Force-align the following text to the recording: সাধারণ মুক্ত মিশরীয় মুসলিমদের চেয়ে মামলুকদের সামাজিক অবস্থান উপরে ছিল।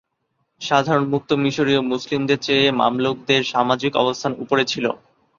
সাধারণ 0.61 1.05
মুক্ত 1.09 1.29
মিশরীয় 1.43 1.81
মুসলিমদের 1.91 2.39
চেয়ে 2.41 2.65
মামলুকদের 2.79 3.41
সামাজিক 3.51 3.91
অবস্থান 3.95 4.31
উপরে 4.43 4.63
ছিল। 4.65 4.85